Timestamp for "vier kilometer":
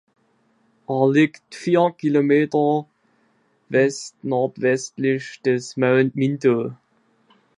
1.53-2.87